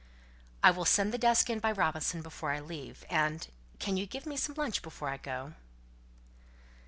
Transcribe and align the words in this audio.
"I'll 0.63 0.83
send 0.83 1.13
the 1.13 1.19
desk 1.19 1.47
in 1.47 1.59
by 1.59 1.71
Robinson 1.71 2.23
before 2.23 2.49
I 2.49 2.59
leave. 2.59 3.05
And 3.07 3.47
can 3.77 3.97
you 3.97 4.07
give 4.07 4.25
me 4.25 4.35
some 4.35 4.55
lunch 4.57 4.81
before 4.81 5.09
I 5.09 5.17
go?" 5.17 5.53